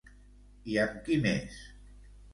[0.71, 1.61] I amb qui més?